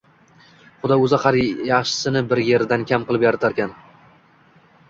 Xudo 0.85 0.97
o‘zi 1.07 1.19
har 1.25 1.37
jaxshini 1.69 2.25
bir 2.31 2.43
jeridan 2.49 2.89
kam 2.93 3.07
qilib 3.11 3.27
yaratar 3.29 3.57
ekan 3.59 3.77